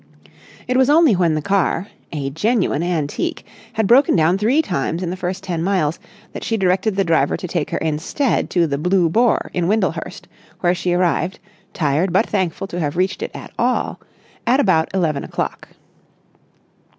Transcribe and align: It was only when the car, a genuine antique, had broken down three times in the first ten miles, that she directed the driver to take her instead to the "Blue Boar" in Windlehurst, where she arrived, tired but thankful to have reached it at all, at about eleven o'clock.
It 0.67 0.77
was 0.77 0.89
only 0.89 1.15
when 1.15 1.35
the 1.35 1.43
car, 1.43 1.89
a 2.11 2.31
genuine 2.31 2.81
antique, 2.81 3.45
had 3.73 3.85
broken 3.85 4.15
down 4.15 4.35
three 4.39 4.59
times 4.63 5.03
in 5.03 5.11
the 5.11 5.15
first 5.15 5.43
ten 5.43 5.61
miles, 5.61 5.99
that 6.33 6.43
she 6.43 6.57
directed 6.57 6.95
the 6.95 7.03
driver 7.03 7.37
to 7.37 7.47
take 7.47 7.69
her 7.69 7.77
instead 7.77 8.49
to 8.49 8.65
the 8.65 8.79
"Blue 8.79 9.09
Boar" 9.09 9.51
in 9.53 9.67
Windlehurst, 9.67 10.27
where 10.61 10.73
she 10.73 10.93
arrived, 10.93 11.37
tired 11.71 12.11
but 12.11 12.25
thankful 12.27 12.65
to 12.65 12.79
have 12.79 12.97
reached 12.97 13.21
it 13.21 13.29
at 13.35 13.51
all, 13.59 13.99
at 14.47 14.59
about 14.59 14.91
eleven 14.91 15.23
o'clock. 15.23 15.67